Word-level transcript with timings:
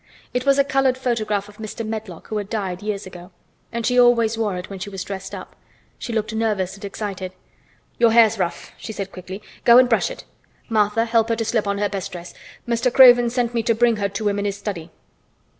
It 0.33 0.47
was 0.47 0.57
a 0.57 0.63
colored 0.63 0.97
photograph 0.97 1.47
of 1.47 1.57
Mr. 1.57 1.85
Medlock 1.87 2.29
who 2.29 2.37
had 2.39 2.49
died 2.49 2.81
years 2.81 3.05
ago, 3.05 3.29
and 3.71 3.85
she 3.85 3.99
always 3.99 4.35
wore 4.35 4.57
it 4.57 4.67
when 4.67 4.79
she 4.79 4.89
was 4.89 5.03
dressed 5.03 5.35
up. 5.35 5.55
She 5.99 6.11
looked 6.11 6.33
nervous 6.33 6.73
and 6.73 6.83
excited. 6.83 7.33
"Your 7.99 8.09
hair's 8.11 8.39
rough," 8.39 8.71
she 8.79 8.93
said 8.93 9.11
quickly. 9.11 9.43
"Go 9.63 9.77
and 9.77 9.87
brush 9.87 10.09
it. 10.09 10.23
Martha, 10.69 11.05
help 11.05 11.29
her 11.29 11.35
to 11.35 11.45
slip 11.45 11.67
on 11.67 11.77
her 11.77 11.87
best 11.87 12.11
dress. 12.13 12.33
Mr. 12.67 12.91
Craven 12.91 13.29
sent 13.29 13.53
me 13.53 13.61
to 13.61 13.75
bring 13.75 13.97
her 13.97 14.09
to 14.09 14.27
him 14.27 14.39
in 14.39 14.45
his 14.45 14.57
study." 14.57 14.89